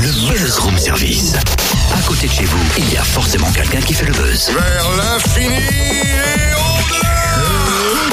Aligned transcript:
Le 0.00 0.12
Buzz 0.28 0.58
Room 0.58 0.78
Service. 0.78 1.32
À 1.94 2.00
côté 2.06 2.26
de 2.28 2.32
chez 2.32 2.44
vous, 2.44 2.58
il 2.78 2.92
y 2.92 2.96
a 2.96 3.02
forcément 3.02 3.50
quelqu'un 3.52 3.80
qui 3.80 3.92
fait 3.94 4.06
le 4.06 4.12
buzz. 4.12 4.50
Vers 4.52 4.86
l'infini 4.96 5.46
et 5.46 6.54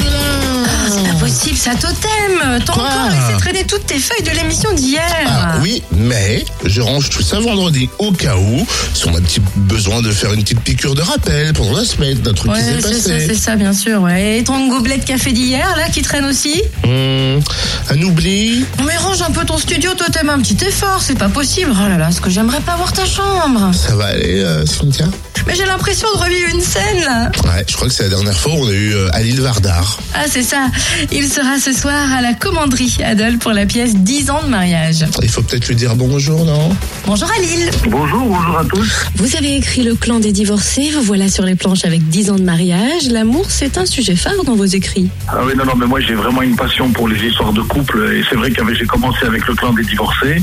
au-delà 0.01 0.89
C'est 0.89 1.03
pas 1.11 1.19
possible, 1.19 1.57
ça 1.57 1.71
totem 1.75 2.61
T'as 2.65 2.73
encore 2.73 3.09
laissé 3.09 3.37
traîner 3.39 3.63
toutes 3.65 3.85
tes 3.85 3.99
feuilles 3.99 4.23
de 4.23 4.31
l'émission 4.31 4.71
d'hier 4.73 5.03
Ah 5.27 5.57
oui, 5.61 5.83
mais 5.91 6.43
je 6.65 6.81
range 6.81 7.09
tout 7.09 7.21
ça 7.21 7.39
vendredi 7.39 7.89
au 7.99 8.11
cas 8.11 8.35
où, 8.37 8.65
si 8.93 9.07
on 9.07 9.13
a 9.13 9.17
un 9.17 9.21
petit 9.21 9.41
besoin 9.55 10.01
de 10.01 10.11
faire 10.11 10.33
une 10.33 10.41
petite 10.43 10.61
piqûre 10.61 10.95
de 10.95 11.01
rappel 11.01 11.53
pendant 11.53 11.77
la 11.77 11.85
semaine 11.85 12.17
d'un 12.19 12.33
truc 12.33 12.51
Ouais, 12.51 12.59
qui 12.59 12.65
s'est 12.65 12.81
c'est 12.81 12.99
ça, 13.01 13.09
passé. 13.13 13.25
c'est 13.27 13.35
ça, 13.35 13.55
bien 13.55 13.73
sûr. 13.73 14.01
Ouais. 14.01 14.39
Et 14.39 14.43
ton 14.43 14.67
gobelet 14.69 14.97
de 14.97 15.03
café 15.05 15.31
d'hier, 15.33 15.75
là, 15.77 15.89
qui 15.89 16.01
traîne 16.01 16.25
aussi? 16.25 16.61
Hum, 16.83 17.41
un 17.89 18.01
oubli 18.01 18.65
Mais 18.85 18.97
range 18.97 19.21
un 19.21 19.31
peu 19.31 19.45
ton 19.45 19.57
studio, 19.57 19.93
totem, 19.93 20.29
un 20.29 20.39
petit 20.39 20.57
effort, 20.65 21.01
c'est 21.01 21.17
pas 21.17 21.29
possible. 21.29 21.71
Oh 21.73 21.89
là 21.89 21.97
là, 21.97 22.11
ce 22.11 22.21
que 22.21 22.29
j'aimerais 22.29 22.61
pas 22.61 22.75
voir 22.75 22.91
ta 22.93 23.05
chambre. 23.05 23.71
Ça 23.73 23.95
va 23.95 24.05
aller, 24.05 24.39
euh, 24.39 24.65
Cynthia? 24.65 25.05
Mais 25.47 25.53
j'ai 25.53 25.65
l'impression 25.65 26.07
de 26.13 26.17
revivre 26.17 26.49
une 26.53 26.61
scène, 26.61 27.01
là. 27.01 27.31
Ouais, 27.43 27.63
je 27.67 27.75
crois 27.75 27.87
que 27.87 27.93
c'est 27.93 28.03
la 28.03 28.09
dernière 28.09 28.37
fois 28.37 28.53
où 28.53 28.63
on 28.63 28.67
a 28.67 28.73
eu 28.73 28.93
euh, 28.93 29.09
Alil 29.13 29.41
Vardar. 29.41 29.99
Ah, 30.13 30.23
c'est 30.27 30.41
ça. 30.41 30.67
Il 31.11 31.27
sera 31.27 31.59
ce 31.59 31.71
soir 31.71 32.11
à 32.13 32.21
la 32.21 32.33
commanderie, 32.33 32.97
Adol, 33.03 33.37
pour 33.37 33.51
la 33.51 33.65
pièce 33.65 33.95
10 33.95 34.31
ans 34.31 34.41
de 34.43 34.49
mariage. 34.49 35.05
Il 35.21 35.29
faut 35.29 35.43
peut-être 35.43 35.67
lui 35.67 35.75
dire 35.75 35.95
bonjour, 35.95 36.45
non? 36.45 36.75
Bonjour 37.05 37.29
à 37.29 37.39
Lille. 37.41 37.69
Bonjour, 37.87 38.25
bonjour 38.25 38.57
à 38.57 38.65
tous. 38.65 39.05
Vous 39.15 39.35
avez 39.35 39.55
écrit 39.55 39.83
Le 39.83 39.93
clan 39.95 40.19
des 40.19 40.31
divorcés, 40.31 40.89
vous 40.91 41.01
voilà 41.01 41.27
sur 41.29 41.43
les 41.43 41.55
planches 41.55 41.85
avec 41.85 42.07
10 42.09 42.31
ans 42.31 42.35
de 42.37 42.43
mariage. 42.43 43.07
L'amour, 43.11 43.45
c'est 43.49 43.77
un 43.77 43.85
sujet 43.85 44.15
phare 44.15 44.43
dans 44.45 44.55
vos 44.55 44.65
écrits. 44.65 45.09
Ah 45.27 45.41
oui, 45.45 45.53
non, 45.55 45.65
non, 45.65 45.75
mais 45.75 45.85
moi 45.85 45.99
j'ai 45.99 46.15
vraiment 46.15 46.41
une 46.41 46.55
passion 46.55 46.89
pour 46.91 47.07
les 47.07 47.23
histoires 47.23 47.53
de 47.53 47.61
couple. 47.61 48.13
Et 48.15 48.23
c'est 48.29 48.35
vrai 48.35 48.49
que 48.49 48.73
j'ai 48.73 48.85
commencé 48.85 49.25
avec 49.25 49.45
le 49.47 49.53
clan 49.53 49.73
des 49.73 49.83
divorcés. 49.83 50.41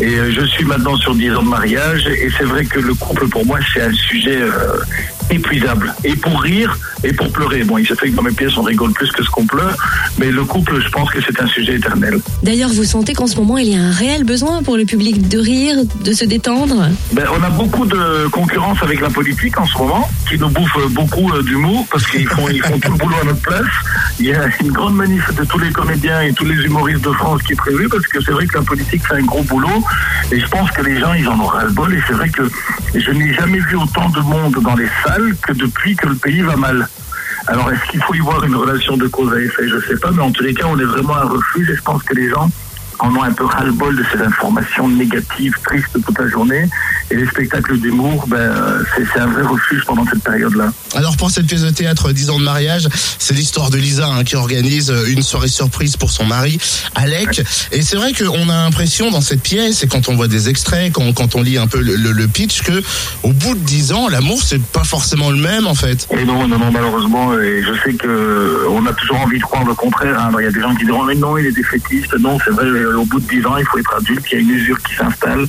Et 0.00 0.14
euh, 0.14 0.32
je 0.32 0.44
suis 0.46 0.64
maintenant 0.64 0.96
sur 0.96 1.14
10 1.14 1.30
ans 1.36 1.42
de 1.42 1.48
mariage. 1.48 2.06
Et 2.08 2.28
c'est 2.36 2.44
vrai 2.44 2.64
que 2.64 2.80
le 2.80 2.94
couple, 2.94 3.28
pour 3.28 3.46
moi, 3.46 3.58
c'est 3.72 3.82
un 3.82 3.92
sujet 3.92 4.31
euh, 4.36 4.80
épuisable. 5.30 5.94
Et 6.04 6.14
pour 6.16 6.40
rire 6.40 6.78
et 7.04 7.12
pour 7.12 7.30
pleurer. 7.32 7.64
Bon, 7.64 7.78
il 7.78 7.86
se 7.86 7.94
fait 7.94 8.10
que 8.10 8.16
dans 8.16 8.22
mes 8.22 8.32
pièces, 8.32 8.56
on 8.56 8.62
rigole 8.62 8.92
plus 8.92 9.10
que 9.10 9.22
ce 9.22 9.30
qu'on 9.30 9.46
pleure. 9.46 9.76
Mais 10.18 10.30
le 10.30 10.44
couple, 10.44 10.80
je 10.80 10.88
pense 10.90 11.10
que 11.10 11.20
c'est 11.20 11.40
un 11.40 11.46
sujet 11.46 11.76
éternel. 11.76 12.20
D'ailleurs, 12.42 12.70
vous 12.70 12.84
sentez 12.84 13.12
qu'en 13.14 13.26
ce 13.26 13.36
moment, 13.36 13.58
il 13.58 13.68
y 13.68 13.76
a 13.76 13.82
un 13.82 13.90
réel 13.90 14.24
besoin 14.24 14.62
pour 14.62 14.76
le 14.76 14.84
public 14.84 15.28
de 15.28 15.38
rire, 15.38 15.76
de 16.04 16.12
se 16.12 16.24
détendre? 16.24 16.88
Ben, 17.12 17.24
on 17.36 17.42
a 17.42 17.50
beaucoup 17.50 17.86
de 17.86 18.28
concurrence 18.28 18.78
avec 18.82 19.00
la 19.00 19.10
politique 19.10 19.58
en 19.58 19.66
ce 19.66 19.76
moment, 19.78 20.08
qui 20.28 20.38
nous 20.38 20.48
bouffe 20.48 20.78
beaucoup 20.90 21.32
euh, 21.32 21.42
d'humour 21.42 21.86
parce 21.90 22.06
qu'ils 22.06 22.28
font, 22.28 22.48
ils 22.48 22.62
font 22.62 22.78
tout 22.78 22.92
le 22.92 22.98
boulot 22.98 23.16
à 23.20 23.24
notre 23.24 23.42
place. 23.42 23.66
Il 24.18 24.26
y 24.26 24.34
a 24.34 24.44
une 24.60 24.70
grande 24.72 24.94
manif 24.94 25.34
de 25.34 25.44
tous 25.44 25.58
les 25.58 25.70
comédiens 25.70 26.22
et 26.22 26.32
tous 26.32 26.44
les 26.44 26.56
humoristes 26.64 27.02
de 27.02 27.12
France 27.12 27.42
qui 27.42 27.52
est 27.52 27.56
prévue 27.56 27.88
parce 27.88 28.06
que 28.06 28.20
c'est 28.22 28.32
vrai 28.32 28.46
que 28.46 28.58
la 28.58 28.64
politique 28.64 29.06
fait 29.06 29.14
un 29.14 29.22
gros 29.22 29.42
boulot 29.42 29.82
et 30.30 30.38
je 30.38 30.46
pense 30.46 30.70
que 30.70 30.82
les 30.82 30.98
gens 30.98 31.14
ils 31.14 31.28
en 31.28 31.38
ont 31.40 31.46
ras 31.46 31.64
le 31.64 31.72
bol 31.72 31.92
et 31.94 32.00
c'est 32.06 32.12
vrai 32.12 32.28
que 32.28 32.42
je 32.94 33.10
n'ai 33.10 33.34
jamais 33.34 33.58
vu 33.58 33.76
autant 33.76 34.08
de 34.10 34.20
monde 34.20 34.56
dans 34.62 34.74
les 34.74 34.88
salles 35.04 35.11
que 35.42 35.52
depuis 35.52 35.96
que 35.96 36.08
le 36.08 36.14
pays 36.14 36.40
va 36.42 36.56
mal. 36.56 36.88
Alors 37.46 37.70
est-ce 37.72 37.90
qu'il 37.90 38.02
faut 38.02 38.14
y 38.14 38.20
voir 38.20 38.44
une 38.44 38.54
relation 38.54 38.96
de 38.96 39.08
cause 39.08 39.32
à 39.32 39.40
effet? 39.40 39.68
Je 39.68 39.80
sais 39.86 39.96
pas, 39.96 40.10
mais 40.10 40.22
en 40.22 40.30
tous 40.30 40.42
les 40.42 40.54
cas 40.54 40.66
on 40.68 40.78
est 40.78 40.84
vraiment 40.84 41.16
un 41.16 41.24
refuge 41.24 41.70
et 41.70 41.76
je 41.76 41.82
pense 41.82 42.02
que 42.02 42.14
les 42.14 42.28
gens 42.28 42.50
en 42.98 43.14
ont 43.16 43.22
un 43.22 43.32
peu 43.32 43.44
ras-le-bol 43.44 43.96
de 43.96 44.04
ces 44.12 44.22
informations 44.22 44.88
négatives, 44.88 45.54
tristes 45.64 45.98
toute 46.04 46.18
la 46.18 46.28
journée. 46.28 46.68
Et 47.12 47.16
les 47.16 47.26
spectacles 47.26 47.76
d'humour, 47.78 48.24
ben, 48.26 48.50
c'est 48.96 49.20
un 49.20 49.26
vrai 49.26 49.42
refuge 49.42 49.82
pendant 49.86 50.06
cette 50.06 50.22
période-là. 50.24 50.72
Alors 50.94 51.14
pour 51.18 51.30
cette 51.30 51.46
pièce 51.46 51.60
de 51.60 51.68
théâtre 51.70 52.10
10 52.10 52.30
ans 52.30 52.38
de 52.38 52.44
mariage, 52.44 52.88
c'est 53.18 53.34
l'histoire 53.34 53.68
de 53.68 53.76
Lisa 53.76 54.06
hein, 54.06 54.24
qui 54.24 54.34
organise 54.34 54.90
euh, 54.90 55.04
une 55.08 55.20
soirée 55.22 55.48
surprise 55.48 55.98
pour 55.98 56.10
son 56.10 56.24
mari, 56.24 56.58
Alec. 56.94 57.42
Et 57.70 57.82
c'est 57.82 57.96
vrai 57.96 58.12
qu'on 58.14 58.48
a 58.48 58.54
l'impression 58.64 59.10
dans 59.10 59.20
cette 59.20 59.42
pièce, 59.42 59.84
et 59.84 59.88
quand 59.88 60.08
on 60.08 60.16
voit 60.16 60.26
des 60.28 60.48
extraits, 60.48 60.90
quand, 60.92 61.12
quand 61.12 61.34
on 61.34 61.42
lit 61.42 61.58
un 61.58 61.66
peu 61.66 61.80
le, 61.82 61.96
le- 61.96 62.12
le 62.12 62.28
pitch, 62.28 62.62
que 62.62 62.82
au 63.24 63.32
bout 63.34 63.54
de 63.54 63.60
10 63.60 63.92
ans, 63.92 64.08
l'amour 64.08 64.40
c'est 64.42 64.62
pas 64.62 64.84
forcément 64.84 65.30
le 65.30 65.36
même 65.36 65.66
en 65.66 65.74
fait. 65.74 66.08
Et 66.18 66.24
non, 66.24 66.48
non, 66.48 66.58
non, 66.58 66.72
malheureusement, 66.72 67.38
et 67.38 67.62
je 67.62 67.74
sais 67.84 67.94
que 67.94 68.66
on 68.70 68.86
a 68.86 68.92
toujours 68.94 69.20
envie 69.20 69.36
de 69.38 69.42
croire 69.42 69.64
le 69.66 69.74
contraire. 69.74 70.18
hein. 70.18 70.30
Il 70.38 70.44
y 70.44 70.48
a 70.48 70.50
des 70.50 70.60
gens 70.62 70.74
qui 70.74 70.86
diront, 70.86 71.04
mais 71.04 71.14
non, 71.14 71.36
il 71.36 71.44
est 71.44 71.52
défaitiste. 71.52 72.14
Non, 72.18 72.38
c'est 72.42 72.52
vrai, 72.52 72.64
au 72.94 73.04
bout 73.04 73.20
de 73.20 73.28
10 73.28 73.44
ans, 73.46 73.56
il 73.58 73.66
faut 73.66 73.78
être 73.78 73.94
adulte, 73.98 74.24
il 74.30 74.34
y 74.34 74.38
a 74.38 74.40
une 74.40 74.50
usure 74.50 74.78
qui 74.82 74.94
s'installe. 74.94 75.46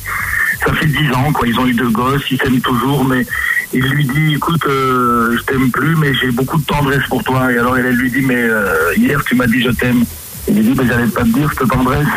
Ça 0.66 0.74
fait 0.74 0.86
10 0.86 1.12
ans, 1.14 1.32
quoi. 1.34 1.48
Ils 1.48 1.60
ont 1.60 1.68
eu 1.68 1.74
deux 1.74 1.90
gosses, 1.90 2.24
ils 2.32 2.38
s'aiment 2.38 2.62
toujours, 2.62 3.04
mais 3.04 3.26
il 3.74 3.84
lui 3.86 4.06
dit, 4.06 4.36
écoute, 4.36 4.66
euh, 4.68 5.36
je 5.38 5.44
t'aime 5.44 5.72
plus, 5.72 5.96
mais 5.96 6.14
j'ai 6.14 6.32
beaucoup 6.32 6.58
de 6.58 6.66
tendresse 6.66 7.04
pour 7.10 7.24
toi. 7.24 7.52
Et 7.52 7.58
alors, 7.58 7.78
elle, 7.78 7.88
elle 7.88 7.96
lui 7.96 8.12
dit, 8.12 8.22
mais 8.22 8.38
euh, 8.38 8.94
hier, 8.96 9.24
tu 9.24 9.36
m'as 9.36 9.48
dit 9.48 9.62
je 9.62 9.72
t'aime. 9.72 10.04
Il 10.48 10.56
lui 10.56 10.64
dit, 10.64 10.76
mais 10.78 10.88
j'allais 10.88 11.08
pas 11.08 11.24
te 11.24 11.30
dire 11.30 11.50
cette 11.58 11.70
tendresse. 11.70 12.08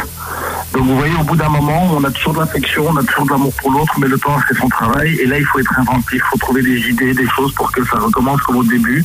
Donc 0.73 0.85
vous 0.85 0.97
voyez, 0.97 1.15
au 1.15 1.25
bout 1.25 1.37
d'un 1.37 1.49
moment, 1.49 1.91
on 1.97 2.05
a 2.05 2.11
toujours 2.11 2.35
de 2.35 2.41
l'affection, 2.41 2.87
on 2.89 2.97
a 2.97 3.03
toujours 3.03 3.25
de 3.25 3.31
l'amour 3.31 3.53
pour 3.55 3.71
l'autre, 3.71 3.95
mais 3.99 4.09
le 4.09 4.19
temps 4.19 4.37
c'est 4.47 4.59
son 4.59 4.69
travail. 4.69 5.17
Et 5.17 5.27
là, 5.27 5.39
il 5.39 5.45
faut 5.45 5.59
être 5.59 5.79
inventif, 5.79 6.21
il 6.23 6.31
faut 6.31 6.37
trouver 6.39 6.61
des 6.61 6.91
idées, 6.91 7.15
des 7.15 7.29
choses 7.29 7.53
pour 7.55 7.73
que 7.73 7.85
ça 7.87 7.99
recommence 7.99 8.41
comme 8.43 8.57
au 8.57 8.65
début. 8.65 9.03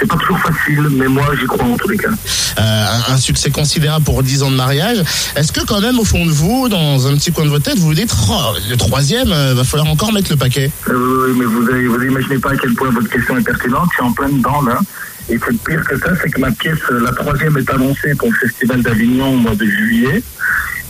C'est 0.00 0.08
pas 0.08 0.16
toujours 0.16 0.38
facile, 0.38 0.88
mais 0.92 1.08
moi 1.08 1.24
j'y 1.38 1.46
crois 1.46 1.66
en 1.66 1.76
tous 1.76 1.88
les 1.88 1.98
cas. 1.98 2.08
Euh, 2.08 2.62
un, 2.62 3.12
un 3.12 3.16
succès 3.18 3.50
considérable 3.50 4.04
pour 4.04 4.22
10 4.22 4.42
ans 4.42 4.50
de 4.50 4.56
mariage. 4.56 4.98
Est-ce 5.36 5.52
que 5.52 5.60
quand 5.66 5.82
même 5.82 5.98
au 5.98 6.04
fond 6.04 6.24
de 6.24 6.30
vous, 6.30 6.70
dans 6.70 7.06
un 7.06 7.14
petit 7.16 7.32
coin 7.32 7.44
de 7.44 7.50
votre 7.50 7.64
tête, 7.64 7.78
vous 7.78 7.88
vous 7.88 7.94
dites, 7.94 8.14
oh, 8.30 8.54
le 8.70 8.76
troisième, 8.76 9.30
euh, 9.30 9.52
va 9.54 9.62
falloir 9.64 9.88
encore 9.88 10.12
mettre 10.12 10.30
le 10.30 10.38
paquet? 10.38 10.70
Euh, 10.88 11.26
oui, 11.28 11.36
mais 11.38 11.44
vous, 11.44 11.68
avez, 11.68 11.86
vous 11.86 12.02
imaginez 12.02 12.38
pas 12.38 12.52
à 12.52 12.56
quel 12.56 12.74
point 12.74 12.90
votre 12.90 13.10
question 13.10 13.36
est 13.36 13.42
pertinente. 13.42 13.88
Je 13.90 13.96
suis 13.96 14.02
en 14.02 14.12
plein 14.12 14.30
dedans 14.30 14.62
là. 14.62 14.78
Et 15.28 15.38
c'est 15.46 15.62
pire 15.62 15.84
que 15.84 15.98
ça, 15.98 16.12
c'est 16.20 16.30
que 16.30 16.40
ma 16.40 16.50
pièce, 16.50 16.78
euh, 16.90 17.00
la 17.04 17.12
troisième, 17.12 17.56
est 17.58 17.70
annoncée 17.70 18.14
pour 18.18 18.30
le 18.30 18.48
Festival 18.48 18.82
d'Avignon 18.82 19.34
au 19.34 19.36
mois 19.36 19.54
de 19.54 19.66
juillet. 19.66 20.22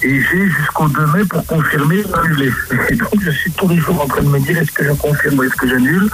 Et 0.02 0.20
j'ai 0.22 0.48
jusqu'au 0.48 0.88
2 0.88 1.06
mai 1.08 1.24
pour 1.24 1.44
confirmer 1.46 2.02
annuler. 2.14 2.50
Et 2.88 2.96
donc 2.96 3.10
je 3.20 3.30
suis 3.30 3.50
tous 3.52 3.68
les 3.68 3.76
jours 3.76 4.00
en 4.00 4.06
train 4.06 4.22
de 4.22 4.28
me 4.28 4.38
dire 4.38 4.56
est-ce 4.56 4.72
que 4.72 4.82
je 4.82 4.92
confirme 4.92 5.38
ou 5.38 5.42
est-ce 5.42 5.54
que 5.54 5.68
j'annule? 5.68 6.08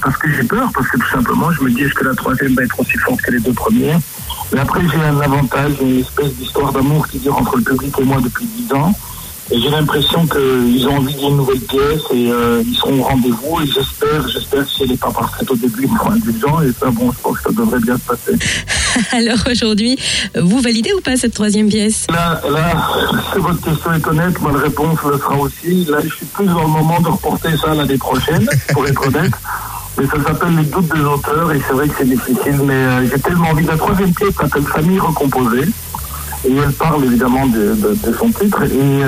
Parce 0.00 0.16
que 0.18 0.30
j'ai 0.30 0.44
peur, 0.44 0.70
parce 0.72 0.86
que 0.88 0.98
tout 0.98 1.08
simplement 1.10 1.50
je 1.50 1.62
me 1.62 1.70
dis 1.70 1.82
est-ce 1.82 1.94
que 1.94 2.04
la 2.04 2.14
troisième 2.14 2.54
va 2.54 2.62
être 2.62 2.78
aussi 2.78 2.96
forte 2.98 3.20
que 3.22 3.32
les 3.32 3.40
deux 3.40 3.52
premières? 3.52 3.98
Mais 4.52 4.60
après 4.60 4.82
j'ai 4.88 5.00
un 5.02 5.20
avantage, 5.20 5.72
une 5.80 5.98
espèce 5.98 6.32
d'histoire 6.34 6.72
d'amour 6.72 7.08
qui 7.08 7.18
dure 7.18 7.36
entre 7.36 7.56
le 7.56 7.64
public 7.64 7.94
et 7.98 8.04
moi 8.04 8.20
depuis 8.22 8.46
10 8.46 8.72
ans. 8.74 8.94
Et 9.50 9.60
j'ai 9.60 9.68
l'impression 9.68 10.26
qu'ils 10.26 10.88
ont 10.88 10.96
envie 10.96 11.14
d'une 11.14 11.36
nouvelle 11.36 11.60
pièce 11.60 12.00
et 12.12 12.30
euh, 12.30 12.62
ils 12.66 12.74
seront 12.76 12.98
au 12.98 13.02
rendez-vous 13.02 13.60
et 13.60 13.66
j'espère, 13.66 14.26
j'espère 14.26 14.66
si 14.66 14.84
elle 14.84 14.90
n'est 14.90 14.96
pas 14.96 15.10
parfaite 15.10 15.50
au 15.50 15.56
début, 15.56 15.86
ils 15.86 15.96
seront 15.96 16.10
indulgents 16.12 16.62
et 16.62 16.72
ça, 16.72 16.90
bon, 16.90 17.12
je 17.12 17.18
pense 17.22 17.38
que 17.38 17.42
ça 17.50 17.50
devrait 17.50 17.80
bien 17.80 17.96
se 17.96 18.02
passer. 18.02 18.38
Alors 19.12 19.38
aujourd'hui, 19.50 19.98
vous 20.34 20.60
validez 20.60 20.92
ou 20.94 21.00
pas 21.02 21.16
cette 21.16 21.34
troisième 21.34 21.68
pièce? 21.68 22.06
Là, 22.10 22.40
là, 22.50 22.88
si 23.32 23.38
votre 23.38 23.60
question 23.60 23.92
est 23.92 24.06
honnête, 24.06 24.40
ma 24.40 24.58
réponse 24.58 24.98
le 25.10 25.18
sera 25.18 25.36
aussi. 25.36 25.84
Là, 25.90 25.98
je 26.02 26.14
suis 26.14 26.26
plus 26.26 26.46
dans 26.46 26.62
le 26.62 26.68
moment 26.68 27.00
de 27.00 27.08
reporter 27.08 27.54
ça 27.58 27.74
l'année 27.74 27.98
prochaine, 27.98 28.48
pour 28.72 28.86
être 28.86 29.06
honnête. 29.06 29.32
Mais 29.98 30.06
ça 30.06 30.16
s'appelle 30.24 30.56
les 30.56 30.64
doutes 30.64 30.92
des 30.92 31.02
auteurs 31.02 31.52
et 31.52 31.60
c'est 31.66 31.72
vrai 31.72 31.88
que 31.88 31.94
c'est 31.98 32.08
difficile. 32.08 32.60
Mais 32.64 32.72
euh, 32.72 33.08
j'ai 33.08 33.20
tellement 33.20 33.50
envie. 33.50 33.64
La 33.64 33.76
troisième 33.76 34.12
pièce 34.12 34.34
s'appelle 34.34 34.64
Famille 34.64 34.98
recomposée. 34.98 35.68
Et 36.46 36.54
elle 36.56 36.72
parle 36.72 37.04
évidemment 37.04 37.46
de, 37.46 37.76
son 38.18 38.30
titre. 38.30 38.62
Et 38.64 39.02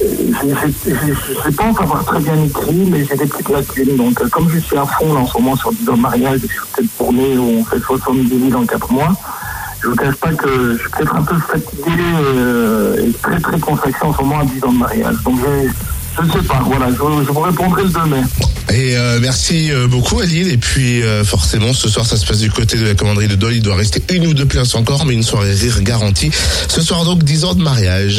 je 0.00 1.40
je 1.44 1.50
pense 1.50 1.80
avoir 1.80 2.04
très 2.04 2.20
bien 2.20 2.42
écrit, 2.42 2.88
mais 2.90 3.04
j'ai 3.04 3.16
des 3.16 3.26
petites 3.26 3.48
lacunes. 3.48 3.96
Donc, 3.96 4.20
euh, 4.20 4.28
comme 4.28 4.48
je 4.48 4.58
suis 4.58 4.76
à 4.76 4.86
fond 4.86 5.12
là, 5.14 5.20
en 5.20 5.26
ce 5.26 5.38
moment 5.38 5.56
sur 5.56 5.72
10 5.72 5.88
ans 5.90 5.96
de 5.96 6.00
mariage, 6.00 6.44
et 6.44 6.48
sur 6.48 6.66
cette 6.74 6.96
tournée 6.96 7.36
où 7.36 7.60
on 7.60 7.64
fait 7.64 7.80
70 7.80 8.50
000 8.50 8.62
en 8.62 8.66
4 8.66 8.92
mois, 8.92 9.14
je 9.80 9.88
vous 9.88 9.96
cache 9.96 10.16
pas 10.16 10.32
que 10.32 10.74
je 10.74 10.78
suis 10.78 10.90
peut-être 10.90 11.16
un 11.16 11.22
peu 11.22 11.36
fatigué 11.36 11.92
euh, 12.14 13.06
et 13.06 13.12
très 13.12 13.40
très 13.40 13.58
consacré 13.58 14.06
en 14.06 14.12
ce 14.12 14.22
moment 14.22 14.40
à 14.40 14.44
10 14.44 14.64
ans 14.64 14.72
de 14.72 14.78
mariage. 14.78 15.22
Donc, 15.24 15.38
je 15.38 15.68
je 16.18 16.26
ne 16.26 16.32
sais 16.32 16.48
pas. 16.48 16.62
Voilà, 16.64 16.88
je, 16.90 16.96
vous 16.96 17.40
répondrai 17.40 17.82
le 17.82 17.88
2 17.88 18.04
mai. 18.06 18.22
Et 18.70 18.96
euh, 18.96 19.18
merci 19.20 19.72
euh, 19.72 19.86
beaucoup 19.86 20.20
Aline. 20.20 20.48
Et 20.48 20.58
puis 20.58 21.02
euh, 21.02 21.24
forcément, 21.24 21.72
ce 21.72 21.88
soir, 21.88 22.06
ça 22.06 22.16
se 22.16 22.26
passe 22.26 22.38
du 22.38 22.50
côté 22.50 22.76
de 22.76 22.86
la 22.86 22.94
commanderie 22.94 23.28
de 23.28 23.34
Dole. 23.34 23.54
Il 23.54 23.62
doit 23.62 23.76
rester 23.76 24.02
une 24.10 24.26
ou 24.26 24.34
deux 24.34 24.46
places 24.46 24.74
encore, 24.74 25.06
mais 25.06 25.14
une 25.14 25.22
soirée 25.22 25.52
rire 25.52 25.80
garantie. 25.82 26.30
Ce 26.68 26.80
soir 26.82 27.04
donc, 27.04 27.22
10 27.22 27.44
ans 27.44 27.54
de 27.54 27.62
mariage. 27.62 28.16